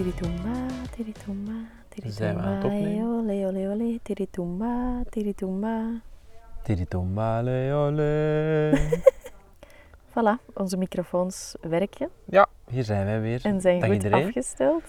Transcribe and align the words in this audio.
Tiritumba, 0.00 0.52
tiritumba, 0.96 1.52
tiritumba. 1.90 2.10
Zijn 2.10 2.36
Ole, 3.04 3.46
ole, 3.46 3.68
ole, 3.68 3.98
tiritumba, 4.02 5.04
tiritumba. 5.10 6.02
Tiritumba, 6.62 7.38
ole, 7.38 7.74
ole. 7.74 8.70
Voilà, 10.20 10.38
onze 10.54 10.76
microfoons 10.76 11.54
werken 11.60 12.08
Ja, 12.24 12.46
hier 12.70 12.84
zijn 12.84 13.04
wij 13.04 13.20
weer. 13.20 13.40
en 13.42 13.60
zijn 13.60 13.80
Dag 13.80 13.88
goed 13.88 14.02
iedereen. 14.02 14.26
afgesteld. 14.26 14.82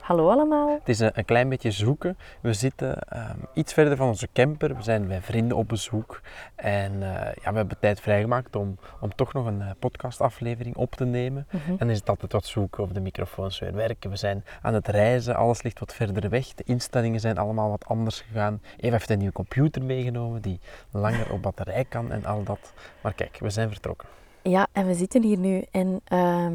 Hallo 0.00 0.28
allemaal. 0.30 0.78
Het 0.78 0.88
is 0.88 0.98
een, 0.98 1.10
een 1.14 1.24
klein 1.24 1.48
beetje 1.48 1.70
zoeken. 1.70 2.18
We 2.40 2.52
zitten 2.52 2.98
ehm, 2.98 3.36
iets 3.54 3.72
verder 3.72 3.96
van 3.96 4.08
onze 4.08 4.28
camper. 4.32 4.76
We 4.76 4.82
zijn 4.82 5.08
bij 5.08 5.20
vrienden 5.20 5.56
op 5.56 5.68
bezoek. 5.68 6.20
En 6.54 6.92
eh, 6.92 7.34
ja, 7.42 7.50
we 7.50 7.56
hebben 7.56 7.78
tijd 7.80 8.00
vrijgemaakt 8.00 8.56
om, 8.56 8.78
om 9.00 9.14
toch 9.14 9.32
nog 9.32 9.46
een 9.46 9.60
eh, 9.60 9.70
podcastaflevering 9.78 10.76
op 10.76 10.94
te 10.94 11.04
nemen. 11.04 11.46
Mhm. 11.50 11.70
En 11.70 11.76
dan 11.76 11.90
is 11.90 11.98
het 11.98 12.08
altijd 12.08 12.32
wat 12.32 12.44
zoeken 12.44 12.82
of 12.82 12.90
de 12.90 13.00
microfoons 13.00 13.58
weer 13.58 13.74
werken. 13.74 14.10
We 14.10 14.16
zijn 14.16 14.44
aan 14.62 14.74
het 14.74 14.88
reizen, 14.88 15.34
alles 15.36 15.62
ligt 15.62 15.78
wat 15.78 15.94
verder 15.94 16.30
weg. 16.30 16.46
De 16.54 16.64
instellingen 16.66 17.20
zijn 17.20 17.38
allemaal 17.38 17.70
wat 17.70 17.86
anders 17.86 18.20
gegaan. 18.20 18.60
Eva 18.76 18.92
heeft 18.92 19.10
een 19.10 19.18
nieuwe 19.18 19.32
computer 19.32 19.82
meegenomen 19.82 20.42
die 20.42 20.60
langer 20.90 21.32
op 21.32 21.42
batterij 21.42 21.84
kan 21.84 22.12
en 22.12 22.24
al 22.24 22.42
dat. 22.42 22.72
Maar 23.02 23.12
kijk, 23.14 23.38
we 23.40 23.50
zijn 23.50 23.68
vertrokken. 23.68 24.08
Ja, 24.42 24.66
en 24.72 24.86
we 24.86 24.94
zitten 24.94 25.22
hier 25.22 25.38
nu 25.38 25.64
en 25.70 26.00
ehm, 26.04 26.54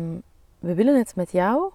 we 0.60 0.74
willen 0.74 0.98
het 0.98 1.16
met 1.16 1.32
jou. 1.32 1.72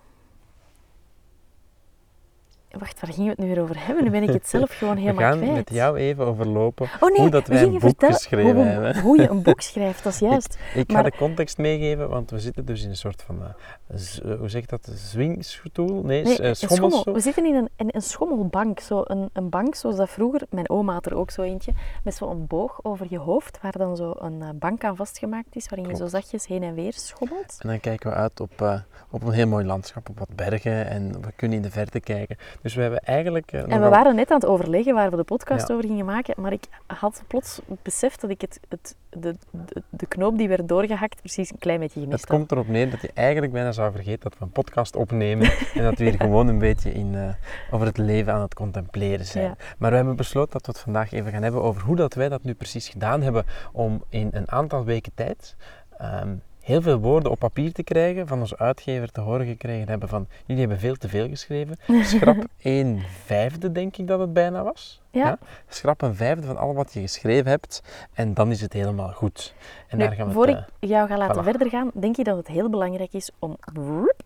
Wacht, 2.79 3.01
waar 3.01 3.13
gingen 3.13 3.25
we 3.25 3.31
het 3.31 3.39
nu 3.49 3.55
weer 3.55 3.63
over 3.63 3.87
hebben? 3.87 4.05
Nu 4.05 4.11
ben 4.11 4.23
ik 4.23 4.29
het 4.29 4.49
zelf 4.49 4.71
gewoon 4.79 4.95
We 4.95 5.01
helemaal 5.01 5.31
gaan 5.31 5.39
kwijt. 5.41 5.55
met 5.55 5.71
jou 5.71 5.97
even 5.97 6.27
overlopen 6.27 6.89
Oh 7.01 7.09
nee, 7.11 7.21
hoe 7.21 7.31
dat 7.31 7.47
we 7.47 7.55
wij 7.55 7.63
een 7.63 7.79
boek 7.79 8.05
geschreven 8.05 8.55
hoe, 8.55 8.65
we- 8.65 8.69
hebben. 8.71 9.01
hoe 9.03 9.21
je 9.21 9.29
een 9.31 9.43
boek 9.49 9.61
schrijft, 9.61 10.05
dat 10.05 10.13
is 10.13 10.19
juist. 10.19 10.59
Ik 10.75 10.93
Maar- 10.93 11.05
ga 11.05 11.11
de 11.11 11.17
context 11.17 11.59
meegeven, 11.59 12.09
want 12.09 12.31
we 12.31 12.39
zitten 12.39 12.65
dus 12.65 12.83
in 12.83 12.89
een 12.89 12.97
soort 12.97 13.23
van, 13.23 13.39
eh, 13.43 14.39
hoe 14.39 14.49
zeg 14.49 14.67
dat, 14.67 14.91
swingstoel? 14.95 16.03
Nee, 16.05 16.23
Nee, 16.25 16.39
eh, 16.39 16.53
schommel. 16.55 17.05
We 17.13 17.21
zitten 17.21 17.45
in 17.47 17.55
een, 17.55 17.69
in 17.77 17.89
een 17.93 18.03
schommelbank. 18.03 18.81
Zo 18.81 19.03
een, 19.05 19.31
een 19.33 19.49
bank 19.49 19.75
zoals 19.75 19.97
dat 19.97 20.11
vroeger, 20.11 20.43
mijn 20.51 20.71
oma 20.71 20.93
had 20.93 21.07
er 21.07 21.15
ook 21.17 21.31
zo 21.31 21.43
eentje, 21.43 21.73
met 22.05 22.15
zo'n 22.15 22.47
boog 22.47 22.79
over 22.83 23.07
je 23.11 23.19
hoofd, 23.19 23.59
waar 23.63 23.73
dan 23.79 23.97
zo 23.97 24.13
een 24.19 24.59
bank 24.59 24.85
aan 24.85 24.97
vastgemaakt 24.97 25.57
is, 25.57 25.69
waarin 25.69 25.89
je 25.89 25.97
zo 25.97 26.07
zachtjes 26.07 26.47
heen 26.47 26.63
en 26.63 26.75
weer 26.75 26.93
schommelt. 26.93 27.57
En 27.59 27.69
dan 27.69 27.81
kijken 27.81 28.11
we 28.11 28.17
uit 28.17 28.41
op, 28.41 28.83
op 29.11 29.23
een 29.23 29.33
heel 29.33 29.47
mooi 29.47 29.65
landschap, 29.65 30.09
op 30.09 30.19
wat 30.19 30.35
bergen 30.37 30.87
en 30.87 31.13
we 31.23 31.33
kunnen 31.37 31.57
in 31.57 31.63
de 31.63 31.71
verte 31.71 32.01
kijken. 32.01 32.37
Dus 32.63 32.75
we 32.75 32.81
hebben 32.83 33.01
eigenlijk... 33.01 33.53
eh, 33.53 33.61
En 33.61 33.67
we 33.67 33.75
nogal- 33.75 33.91
waren 33.91 34.15
net 34.15 34.31
aan 34.31 34.41
het 34.41 34.47
overleggen 34.49 34.95
waar 34.95 35.11
we 35.11 35.17
de 35.17 35.25
podcast 35.25 35.69
Ja. 35.69 35.75
over 35.75 35.87
gingen 35.89 36.05
maken, 36.05 36.35
maar 36.43 36.53
ik 36.53 36.65
had 36.87 37.23
plots 37.27 37.61
beseft 37.83 38.21
dat 38.21 38.31
ik 38.31 38.41
het, 38.41 38.61
het, 38.69 38.97
de, 39.11 39.35
de, 39.51 39.83
de 39.91 40.07
knoop 40.07 40.39
die 40.39 40.49
werd 40.49 40.69
doorgehakt 40.69 41.19
precies 41.21 41.51
een 41.51 41.59
klein 41.59 41.81
beetje 41.81 42.01
gemist 42.01 42.21
Het 42.21 42.29
had. 42.29 42.39
komt 42.39 42.53
erop 42.53 42.69
neer 42.69 42.91
dat 42.91 43.01
je 43.01 43.11
eigenlijk 43.15 43.53
bijna 43.53 43.73
zou 43.73 43.93
vergeten 43.93 44.21
dat 44.31 44.39
we 44.39 44.45
een 44.45 44.51
podcast 44.51 44.97
opnemen 44.97 45.51
en 45.75 45.83
dat 45.85 45.99
we 45.99 46.05
hier 46.05 46.17
gewoon 46.21 46.49
een 46.49 46.59
beetje 46.59 46.93
in, 46.93 47.15
eh, 47.15 47.29
over 47.71 47.87
het 47.87 47.99
leven 47.99 48.33
aan 48.33 48.41
het 48.43 48.55
contempleren 48.55 49.25
zijn. 49.27 49.45
Ja. 49.45 49.57
Maar 49.79 49.91
we 49.91 49.97
hebben 49.97 50.17
besloten 50.17 50.53
dat 50.53 50.67
we 50.67 50.73
het 50.73 50.81
vandaag 50.81 51.13
even 51.13 51.33
gaan 51.33 51.43
hebben 51.43 51.63
over 51.63 51.83
hoe 51.83 51.97
dat 51.97 52.15
wij 52.15 52.29
dat 52.29 52.43
nu 52.43 52.55
precies 52.55 52.89
gedaan 52.89 53.23
hebben 53.23 53.45
om 53.73 54.05
in 54.09 54.29
een 54.33 54.51
aantal 54.51 54.85
weken 54.85 55.13
tijd 55.15 55.57
ehm, 55.99 56.35
heel 56.61 56.83
veel 56.83 56.99
woorden 56.99 57.31
op 57.31 57.39
papier 57.39 57.73
te 57.73 57.83
krijgen, 57.83 58.27
van 58.27 58.41
onze 58.41 58.59
uitgever 58.59 59.13
te 59.13 59.21
horen 59.21 59.47
gekregen 59.47 59.89
hebben 59.89 60.09
van 60.09 60.27
jullie 60.47 60.61
hebben 60.61 60.81
veel 60.81 60.97
te 60.97 61.09
veel 61.09 61.29
geschreven. 61.29 61.77
Schrap 62.05 62.45
een 62.63 63.03
vijfde 63.25 63.73
denk 63.73 63.97
ik 63.97 64.07
dat 64.07 64.21
het 64.21 64.33
bijna 64.33 64.63
was. 64.63 65.01
Ja. 65.11 65.39
Schrap 65.69 66.03
een 66.03 66.15
vijfde 66.15 66.47
van 66.47 66.57
al 66.57 66.75
wat 66.75 66.93
je 66.93 67.01
geschreven 67.01 67.51
hebt 67.51 67.83
en 68.13 68.35
dan 68.35 68.51
is 68.51 68.61
het 68.61 68.73
helemaal 68.73 69.13
goed. 69.13 69.55
En 69.89 69.99
Nu, 69.99 70.05
daar 70.05 70.13
gaan 70.13 70.27
we 70.27 70.33
voor 70.33 70.47
het, 70.47 70.69
ik 70.79 70.89
jou 70.89 71.09
ga 71.09 71.17
laten 71.17 71.43
voilà. 71.43 71.45
verder 71.45 71.69
gaan, 71.69 71.91
denk 71.95 72.17
ik 72.17 72.25
dat 72.25 72.37
het 72.37 72.47
heel 72.47 72.71
belangrijk 72.71 73.13
is 73.13 73.31
om 73.39 73.57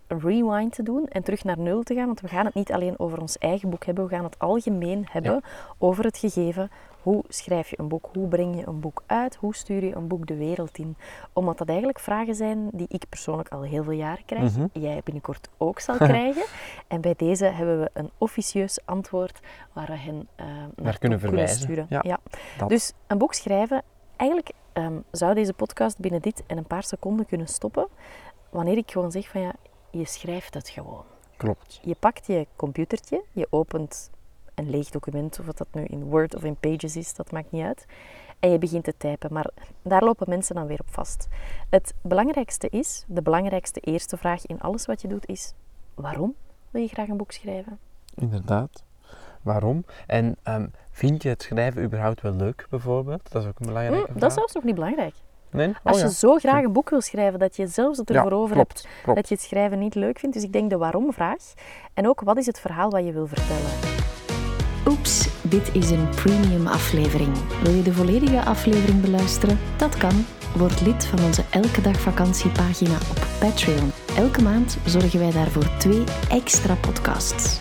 rewind 0.08 0.74
te 0.74 0.82
doen 0.82 1.06
en 1.08 1.22
terug 1.22 1.44
naar 1.44 1.58
nul 1.58 1.82
te 1.82 1.94
gaan. 1.94 2.06
Want 2.06 2.20
we 2.20 2.28
gaan 2.28 2.44
het 2.44 2.54
niet 2.54 2.72
alleen 2.72 2.98
over 2.98 3.20
ons 3.20 3.38
eigen 3.38 3.70
boek 3.70 3.84
hebben, 3.84 4.04
we 4.04 4.14
gaan 4.14 4.24
het 4.24 4.38
algemeen 4.38 5.06
hebben 5.10 5.42
over 5.78 6.04
het 6.04 6.18
gegeven. 6.18 6.70
Hoe 7.02 7.24
schrijf 7.28 7.68
je 7.68 7.78
een 7.78 7.88
boek? 7.88 8.08
Hoe 8.12 8.28
breng 8.28 8.56
je 8.56 8.66
een 8.66 8.80
boek 8.80 9.02
uit? 9.06 9.36
Hoe 9.36 9.54
stuur 9.54 9.84
je 9.84 9.94
een 9.96 10.06
boek 10.08 10.26
de 10.26 10.36
wereld 10.36 10.78
in? 10.78 10.96
Omdat 11.32 11.58
dat 11.58 11.68
eigenlijk 11.68 11.98
vragen 11.98 12.34
zijn 12.34 12.68
die 12.72 12.86
ik 12.88 13.04
persoonlijk 13.08 13.48
al 13.48 13.62
heel 13.62 13.82
veel 13.82 13.92
jaren 13.92 14.24
krijg. 14.24 14.56
Mhm. 14.56 14.66
Jij 14.72 15.00
binnenkort 15.04 15.48
ook 15.58 15.80
zal 15.80 15.96
krijgen. 16.10 16.44
En 16.88 17.00
bij 17.00 17.14
deze 17.16 17.44
hebben 17.44 17.80
we 17.80 17.90
een 17.92 18.10
officieus 18.18 18.78
antwoord 18.84 19.40
waar 19.72 19.86
we 19.86 19.96
hen 19.96 20.28
eh, 20.36 20.46
naar 20.76 20.98
kunnen 20.98 21.20
verwijzen. 21.20 21.86
Ja. 21.88 22.20
Dus 22.66 22.92
een 23.06 23.18
boek 23.18 23.34
schrijven, 23.34 23.82
eigenlijk 24.16 24.52
ehm, 24.72 24.98
zou 25.10 25.34
deze 25.34 25.52
podcast 25.52 25.98
binnen 25.98 26.22
dit 26.22 26.42
en 26.46 26.56
een 26.56 26.66
paar 26.66 26.84
seconden 26.84 27.26
kunnen 27.26 27.48
stoppen. 27.48 27.88
Wanneer 28.50 28.76
ik 28.76 28.90
gewoon 28.90 29.10
zeg 29.10 29.28
van 29.28 29.40
ja, 29.40 29.52
je 29.90 30.06
schrijft 30.06 30.54
het 30.54 30.68
gewoon. 30.68 31.04
Klopt. 31.36 31.80
Je 31.82 31.94
pakt 31.94 32.26
je 32.26 32.46
computertje, 32.56 33.24
je 33.32 33.46
opent 33.50 34.10
een 34.54 34.70
leeg 34.70 34.90
document, 34.90 35.38
of 35.40 35.46
dat 35.46 35.68
nu 35.72 35.84
in 35.84 36.04
Word 36.04 36.34
of 36.34 36.44
in 36.44 36.56
Pages 36.56 36.96
is, 36.96 37.14
dat 37.14 37.32
maakt 37.32 37.50
niet 37.50 37.64
uit. 37.64 37.86
En 38.38 38.50
je 38.50 38.58
begint 38.58 38.84
te 38.84 38.94
typen, 38.96 39.32
maar 39.32 39.50
daar 39.82 40.04
lopen 40.04 40.28
mensen 40.28 40.54
dan 40.54 40.66
weer 40.66 40.80
op 40.80 40.92
vast. 40.92 41.28
Het 41.70 41.94
belangrijkste 42.02 42.68
is, 42.68 43.04
de 43.06 43.22
belangrijkste 43.22 43.80
eerste 43.80 44.16
vraag 44.16 44.46
in 44.46 44.60
alles 44.60 44.86
wat 44.86 45.02
je 45.02 45.08
doet 45.08 45.26
is, 45.26 45.54
waarom 45.94 46.34
wil 46.70 46.82
je 46.82 46.88
graag 46.88 47.08
een 47.08 47.16
boek 47.16 47.32
schrijven? 47.32 47.78
Inderdaad. 48.14 48.84
Waarom? 49.44 49.84
En 50.06 50.37
ehm, 50.43 50.66
vind 50.91 51.22
je 51.22 51.28
het 51.28 51.43
schrijven 51.43 51.82
überhaupt 51.82 52.21
wel 52.22 52.32
leuk, 52.34 52.66
bijvoorbeeld? 52.71 53.32
Dat 53.32 53.43
is 53.43 53.49
ook 53.49 53.59
een 53.60 53.66
belangrijke 53.66 54.05
vraag. 54.05 54.16
dat 54.19 54.28
is 54.31 54.37
zelfs 54.37 54.53
nog 54.55 54.65
niet 54.65 54.75
belangrijk. 54.75 55.15
Nee? 55.50 55.69
Oh, 55.69 55.75
Als 55.82 55.99
ja. 55.99 56.05
je 56.05 56.12
zo 56.12 56.37
graag 56.37 56.65
een 56.65 56.72
boek 56.72 56.91
wil 56.91 57.00
schrijven 57.00 57.38
dat 57.38 57.56
je 57.56 57.66
zelfs 57.66 57.99
het 57.99 58.09
Ja, 58.09 58.15
ervoor 58.15 58.38
over 58.38 58.56
hebt 58.56 58.88
klopt. 59.03 59.19
dat 59.19 59.28
je 59.28 59.34
het 59.34 59.44
schrijven 59.44 59.78
niet 59.78 59.94
leuk 59.94 60.19
vindt. 60.19 60.34
Dus 60.34 60.44
ik 60.44 60.53
denk 60.53 60.71
de 60.71 60.77
waarom-vraag. 60.77 61.53
En 61.94 62.09
ook 62.09 62.21
wat 62.21 62.37
is 62.37 62.47
het 62.47 62.60
verhaal 62.60 62.91
wat 62.91 63.05
je 63.05 63.12
wil 63.12 63.27
vertellen. 63.27 63.71
Oeps, 64.88 65.28
dit 65.43 65.75
is 65.75 65.91
een 65.91 66.09
premium 66.09 66.66
aflevering. 66.66 67.37
Wil 67.62 67.72
je 67.72 67.82
de 67.82 67.93
volledige 67.93 68.44
aflevering 68.44 69.00
beluisteren? 69.00 69.59
Dat 69.76 69.97
kan. 69.97 70.25
Word 70.56 70.81
lid 70.81 71.06
van 71.06 71.25
onze 71.25 71.43
Elke 71.50 71.81
Dag 71.81 72.00
Vakantiepagina 72.00 72.94
op 72.94 73.26
Patreon. 73.40 73.90
Elke 74.17 74.43
maand 74.43 74.79
zorgen 74.85 75.19
wij 75.19 75.31
daarvoor 75.31 75.76
twee 75.79 76.05
extra 76.31 76.75
podcasts. 76.75 77.61